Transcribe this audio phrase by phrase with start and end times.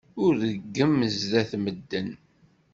[0.23, 2.09] Ur reggem sdat medden.